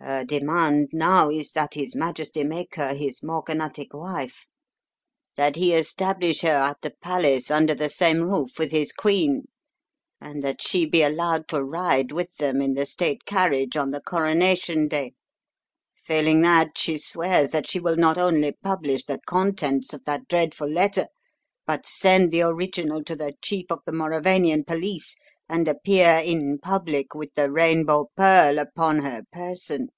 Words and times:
Her 0.00 0.22
demand 0.22 0.88
now 0.92 1.30
is 1.30 1.52
that 1.52 1.72
his 1.72 1.96
Majesty 1.96 2.44
make 2.44 2.74
her 2.74 2.92
his 2.92 3.22
morganatic 3.22 3.94
wife; 3.94 4.44
that 5.38 5.56
he 5.56 5.72
establish 5.72 6.42
her 6.42 6.50
at 6.58 6.76
the 6.82 6.90
palace 7.00 7.50
under 7.50 7.74
the 7.74 7.88
same 7.88 8.20
roof 8.24 8.58
with 8.58 8.70
his 8.70 8.92
queen; 8.92 9.44
and 10.20 10.42
that 10.42 10.62
she 10.62 10.84
be 10.84 11.00
allowed 11.00 11.48
to 11.48 11.64
ride 11.64 12.12
with 12.12 12.36
them 12.36 12.60
in 12.60 12.74
the 12.74 12.84
state 12.84 13.24
carriage 13.24 13.78
on 13.78 13.92
the 13.92 14.02
coronation 14.02 14.88
day. 14.88 15.14
Failing 15.94 16.42
that, 16.42 16.76
she 16.76 16.98
swears 16.98 17.50
that 17.52 17.66
she 17.66 17.80
will 17.80 17.96
not 17.96 18.18
only 18.18 18.52
publish 18.62 19.04
the 19.04 19.22
contents 19.24 19.94
of 19.94 20.04
that 20.04 20.28
dreadful 20.28 20.68
letter, 20.68 21.06
but 21.66 21.86
send 21.86 22.30
the 22.30 22.42
original 22.42 23.02
to 23.04 23.16
the 23.16 23.32
chief 23.40 23.70
of 23.72 23.78
the 23.86 23.92
Mauravanian 23.92 24.64
police 24.66 25.16
and 25.46 25.68
appear 25.68 26.20
in 26.24 26.58
public 26.58 27.14
with 27.14 27.32
the 27.34 27.50
Rainbow 27.50 28.10
Pearl 28.16 28.58
upon 28.58 29.00
her 29.00 29.22
person." 29.30 29.88